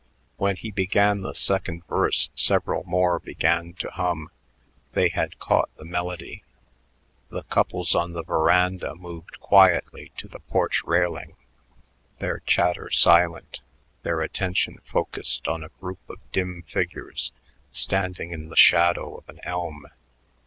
[0.37, 4.31] When he began the second verse several more began to hum;
[4.93, 6.43] they had caught the melody.
[7.29, 11.35] The couples on the veranda moved quietly to the porch railing,
[12.17, 13.61] their chatter silent,
[14.01, 17.31] their attention focused on a group of dim figures
[17.71, 19.85] standing in the shadow of an elm.